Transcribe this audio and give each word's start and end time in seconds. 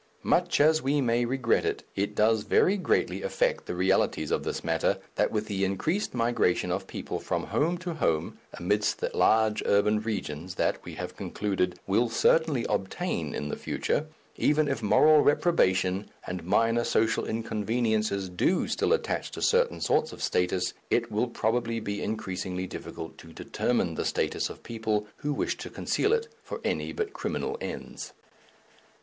Much 0.23 0.59
as 0.59 0.81
we 0.81 0.99
may 0.99 1.25
regret 1.25 1.63
it, 1.63 1.83
it 1.95 2.15
does 2.15 2.41
very 2.41 2.75
greatly 2.75 3.21
affect 3.21 3.67
the 3.67 3.75
realities 3.75 4.31
of 4.31 4.41
this 4.43 4.63
matter, 4.63 4.97
that 5.13 5.29
with 5.31 5.45
the 5.45 5.63
increased 5.63 6.15
migration 6.15 6.71
of 6.71 6.87
people 6.87 7.19
from 7.19 7.43
home 7.43 7.77
to 7.77 7.93
home 7.93 8.39
amidst 8.53 8.97
the 8.97 9.11
large 9.15 9.61
urban 9.67 9.99
regions 10.01 10.55
that, 10.55 10.83
we 10.83 10.95
have 10.95 11.15
concluded, 11.15 11.77
will 11.85 12.09
certainly 12.09 12.65
obtain 12.67 13.35
in 13.35 13.49
the 13.49 13.55
future, 13.55 14.07
even 14.37 14.67
if 14.67 14.81
moral 14.81 15.21
reprobation 15.21 16.09
and 16.25 16.43
minor 16.43 16.83
social 16.83 17.25
inconveniences 17.27 18.27
do 18.27 18.67
still 18.67 18.93
attach 18.93 19.29
to 19.29 19.39
certain 19.39 19.79
sorts 19.79 20.11
of 20.11 20.23
status, 20.23 20.73
it 20.89 21.11
will 21.11 21.27
probably 21.27 21.79
be 21.79 22.01
increasingly 22.01 22.65
difficult 22.65 23.19
to 23.19 23.27
determine 23.31 23.93
the 23.93 24.03
status 24.03 24.49
of 24.49 24.63
people 24.63 25.05
who 25.17 25.31
wish 25.31 25.57
to 25.57 25.69
conceal 25.69 26.11
it 26.11 26.27
for 26.41 26.59
any 26.63 26.91
but 26.91 27.13
criminal 27.13 27.55
ends. 27.61 28.13